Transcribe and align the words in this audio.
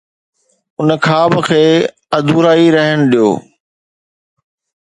ان 0.79 0.89
خواب 1.05 1.33
کي 1.47 1.61
ادھورا 2.17 2.53
ئي 2.59 2.65
رهڻ 2.75 2.97
ڏيو. 3.11 3.29